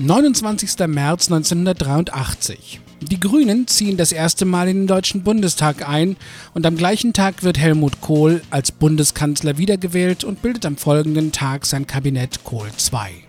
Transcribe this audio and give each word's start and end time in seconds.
29. 0.00 0.86
März 0.86 1.26
1983. 1.26 2.80
Die 3.00 3.18
Grünen 3.18 3.66
ziehen 3.66 3.96
das 3.96 4.12
erste 4.12 4.44
Mal 4.44 4.68
in 4.68 4.82
den 4.82 4.86
Deutschen 4.86 5.24
Bundestag 5.24 5.88
ein 5.88 6.16
und 6.54 6.64
am 6.66 6.76
gleichen 6.76 7.12
Tag 7.12 7.42
wird 7.42 7.58
Helmut 7.58 8.00
Kohl 8.00 8.40
als 8.50 8.70
Bundeskanzler 8.70 9.58
wiedergewählt 9.58 10.22
und 10.22 10.40
bildet 10.40 10.66
am 10.66 10.76
folgenden 10.76 11.32
Tag 11.32 11.66
sein 11.66 11.88
Kabinett 11.88 12.44
Kohl 12.44 12.68
II. 12.68 13.24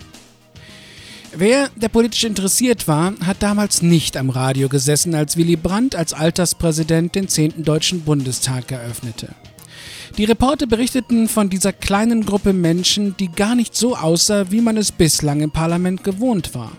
Wer, 1.36 1.70
der 1.76 1.90
politisch 1.90 2.24
interessiert 2.24 2.88
war, 2.88 3.14
hat 3.26 3.42
damals 3.42 3.82
nicht 3.82 4.16
am 4.16 4.30
Radio 4.30 4.70
gesessen, 4.70 5.16
als 5.16 5.38
Willy 5.38 5.56
Brandt 5.56 5.96
als 5.96 6.14
Alterspräsident 6.14 7.16
den 7.16 7.28
10. 7.28 7.64
Deutschen 7.64 8.02
Bundestag 8.02 8.72
eröffnete. 8.72 9.30
Die 10.18 10.26
Reporter 10.26 10.68
berichteten 10.68 11.28
von 11.28 11.50
dieser 11.50 11.74
kleinen 11.74 12.26
Gruppe 12.26 12.54
Menschen, 12.54 13.16
die 13.18 13.32
gar 13.32 13.56
nicht 13.56 13.76
so 13.76 13.96
aussah, 13.96 14.52
wie 14.52 14.62
man 14.62 14.78
es 14.78 14.92
bislang 14.92 15.42
im 15.42 15.52
Parlament 15.52 16.04
gewohnt 16.04 16.56
war. 16.56 16.72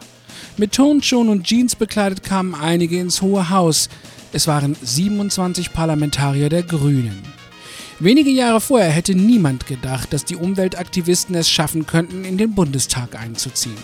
Mit 0.57 0.73
Turnschuhen 0.73 1.29
und 1.29 1.45
Jeans 1.45 1.77
bekleidet 1.77 2.23
kamen 2.23 2.55
einige 2.55 3.01
ins 3.01 3.23
Hohe 3.23 3.51
Haus. 3.51 3.89
Es 4.33 4.47
waren 4.47 4.77
27 4.83 5.73
Parlamentarier 5.73 6.49
der 6.49 6.63
Grünen. 6.63 7.23
Wenige 7.99 8.31
Jahre 8.31 8.61
vorher 8.61 8.91
hätte 8.91 9.15
niemand 9.15 9.67
gedacht, 9.67 10.13
dass 10.13 10.25
die 10.25 10.37
Umweltaktivisten 10.37 11.35
es 11.35 11.51
schaffen 11.51 11.87
könnten, 11.87 12.25
in 12.25 12.39
den 12.39 12.55
Bundestag 12.55 13.19
einzuziehen. 13.19 13.77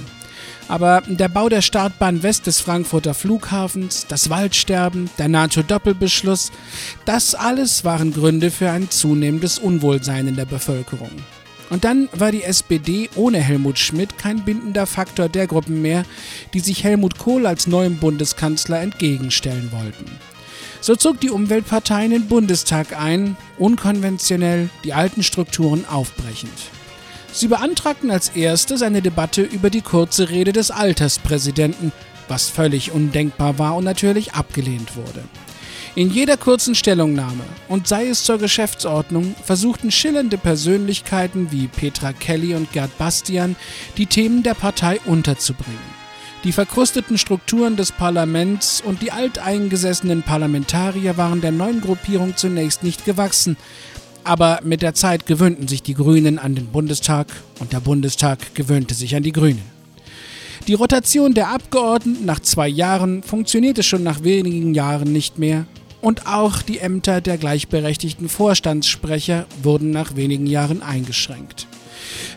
Aber 0.68 1.02
der 1.06 1.28
Bau 1.28 1.48
der 1.48 1.62
Startbahn 1.62 2.22
West 2.22 2.46
des 2.46 2.60
Frankfurter 2.60 3.14
Flughafens, 3.14 4.06
das 4.08 4.30
Waldsterben, 4.30 5.10
der 5.18 5.28
NATO-Doppelbeschluss, 5.28 6.50
das 7.04 7.34
alles 7.34 7.84
waren 7.84 8.12
Gründe 8.12 8.50
für 8.50 8.70
ein 8.70 8.90
zunehmendes 8.90 9.58
Unwohlsein 9.58 10.26
in 10.26 10.36
der 10.36 10.46
Bevölkerung. 10.46 11.10
Und 11.70 11.84
dann 11.84 12.08
war 12.12 12.30
die 12.30 12.44
SPD 12.44 13.10
ohne 13.16 13.38
Helmut 13.38 13.78
Schmidt 13.78 14.18
kein 14.18 14.44
bindender 14.44 14.86
Faktor 14.86 15.28
der 15.28 15.46
Gruppen 15.46 15.82
mehr, 15.82 16.04
die 16.54 16.60
sich 16.60 16.84
Helmut 16.84 17.18
Kohl 17.18 17.46
als 17.46 17.66
neuem 17.66 17.96
Bundeskanzler 17.96 18.80
entgegenstellen 18.80 19.72
wollten. 19.72 20.06
So 20.80 20.94
zog 20.94 21.20
die 21.20 21.30
Umweltpartei 21.30 22.04
in 22.04 22.10
den 22.12 22.28
Bundestag 22.28 22.96
ein, 22.96 23.36
unkonventionell, 23.58 24.70
die 24.84 24.94
alten 24.94 25.22
Strukturen 25.22 25.84
aufbrechend. 25.84 26.52
Sie 27.32 27.48
beantragten 27.48 28.10
als 28.10 28.30
erstes 28.30 28.82
eine 28.82 29.02
Debatte 29.02 29.42
über 29.42 29.70
die 29.70 29.82
kurze 29.82 30.30
Rede 30.30 30.52
des 30.52 30.70
Alterspräsidenten, 30.70 31.92
was 32.28 32.48
völlig 32.48 32.92
undenkbar 32.92 33.58
war 33.58 33.76
und 33.76 33.84
natürlich 33.84 34.34
abgelehnt 34.34 34.96
wurde. 34.96 35.22
In 35.94 36.10
jeder 36.10 36.36
kurzen 36.36 36.74
Stellungnahme, 36.74 37.44
und 37.68 37.88
sei 37.88 38.08
es 38.08 38.24
zur 38.24 38.36
Geschäftsordnung, 38.36 39.34
versuchten 39.42 39.90
schillernde 39.90 40.36
Persönlichkeiten 40.36 41.50
wie 41.50 41.68
Petra 41.68 42.12
Kelly 42.12 42.54
und 42.54 42.70
Gerd 42.72 42.98
Bastian 42.98 43.56
die 43.96 44.04
Themen 44.04 44.42
der 44.42 44.52
Partei 44.54 45.00
unterzubringen. 45.06 45.96
Die 46.44 46.52
verkrusteten 46.52 47.16
Strukturen 47.16 47.76
des 47.76 47.92
Parlaments 47.92 48.82
und 48.82 49.00
die 49.00 49.10
alteingesessenen 49.10 50.22
Parlamentarier 50.22 51.16
waren 51.16 51.40
der 51.40 51.50
neuen 51.50 51.80
Gruppierung 51.80 52.36
zunächst 52.36 52.82
nicht 52.82 53.06
gewachsen, 53.06 53.56
aber 54.26 54.60
mit 54.64 54.82
der 54.82 54.94
Zeit 54.94 55.26
gewöhnten 55.26 55.68
sich 55.68 55.82
die 55.82 55.94
Grünen 55.94 56.38
an 56.38 56.54
den 56.54 56.66
Bundestag 56.66 57.28
und 57.60 57.72
der 57.72 57.80
Bundestag 57.80 58.54
gewöhnte 58.54 58.94
sich 58.94 59.14
an 59.14 59.22
die 59.22 59.32
Grünen. 59.32 59.62
Die 60.66 60.74
Rotation 60.74 61.32
der 61.32 61.50
Abgeordneten 61.50 62.24
nach 62.24 62.40
zwei 62.40 62.66
Jahren 62.66 63.22
funktionierte 63.22 63.82
schon 63.84 64.02
nach 64.02 64.24
wenigen 64.24 64.74
Jahren 64.74 65.12
nicht 65.12 65.38
mehr 65.38 65.66
und 66.00 66.26
auch 66.26 66.62
die 66.62 66.78
Ämter 66.78 67.20
der 67.20 67.38
gleichberechtigten 67.38 68.28
Vorstandssprecher 68.28 69.46
wurden 69.62 69.90
nach 69.90 70.16
wenigen 70.16 70.46
Jahren 70.46 70.82
eingeschränkt. 70.82 71.68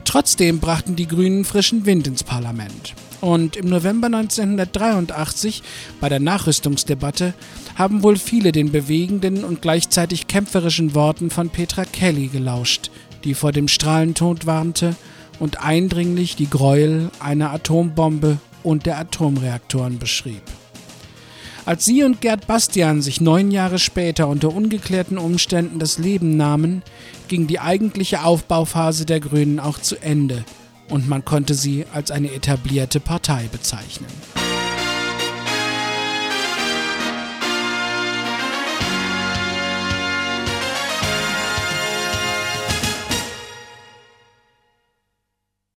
Trotzdem 0.05 0.59
brachten 0.59 0.95
die 0.95 1.07
Grünen 1.07 1.43
frischen 1.43 1.85
Wind 1.85 2.07
ins 2.07 2.23
Parlament. 2.23 2.93
Und 3.21 3.57
im 3.57 3.67
November 3.67 4.07
1983, 4.07 5.61
bei 5.99 6.07
der 6.07 6.19
Nachrüstungsdebatte, 6.19 7.33
haben 7.75 8.01
wohl 8.01 8.17
viele 8.17 8.51
den 8.51 8.71
bewegenden 8.71 9.43
und 9.43 9.61
gleichzeitig 9.61 10.27
kämpferischen 10.27 10.95
Worten 10.95 11.29
von 11.29 11.49
Petra 11.49 11.83
Kelly 11.83 12.27
gelauscht, 12.27 12.91
die 13.25 13.33
vor 13.33 13.51
dem 13.51 13.67
Strahlentod 13.67 14.45
warnte 14.45 14.95
und 15.39 15.61
eindringlich 15.63 16.37
die 16.37 16.49
Gräuel 16.49 17.11
einer 17.19 17.51
Atombombe 17.51 18.37
und 18.63 18.85
der 18.85 18.97
Atomreaktoren 18.99 19.99
beschrieb. 19.99 20.41
Als 21.65 21.85
sie 21.85 22.03
und 22.03 22.21
Gerd 22.21 22.47
Bastian 22.47 23.01
sich 23.01 23.21
neun 23.21 23.51
Jahre 23.51 23.79
später 23.79 24.27
unter 24.27 24.53
ungeklärten 24.53 25.17
Umständen 25.17 25.77
das 25.77 25.97
Leben 25.97 26.37
nahmen, 26.37 26.83
ging 27.27 27.47
die 27.47 27.59
eigentliche 27.59 28.23
Aufbauphase 28.23 29.05
der 29.05 29.19
Grünen 29.19 29.59
auch 29.59 29.77
zu 29.77 29.97
Ende 29.97 30.45
und 30.89 31.07
man 31.07 31.23
konnte 31.25 31.53
sie 31.53 31.85
als 31.93 32.11
eine 32.11 32.33
etablierte 32.33 32.99
Partei 32.99 33.47
bezeichnen. 33.51 34.38